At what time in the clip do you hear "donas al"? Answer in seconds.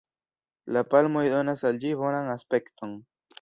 1.33-1.77